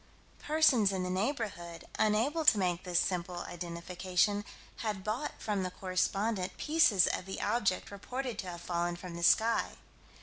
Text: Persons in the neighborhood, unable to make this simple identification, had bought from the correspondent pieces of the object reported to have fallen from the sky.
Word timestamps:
Persons 0.39 0.91
in 0.91 1.03
the 1.03 1.11
neighborhood, 1.11 1.85
unable 1.99 2.43
to 2.45 2.57
make 2.57 2.83
this 2.85 2.99
simple 2.99 3.41
identification, 3.41 4.45
had 4.77 5.03
bought 5.03 5.33
from 5.39 5.61
the 5.61 5.69
correspondent 5.69 6.57
pieces 6.57 7.05
of 7.05 7.27
the 7.27 7.39
object 7.39 7.91
reported 7.91 8.39
to 8.39 8.47
have 8.49 8.61
fallen 8.61 8.95
from 8.95 9.13
the 9.15 9.21
sky. 9.21 9.77